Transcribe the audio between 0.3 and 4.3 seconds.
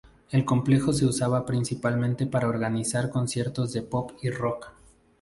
El complejo se usaba principalmente para organizar conciertos de pop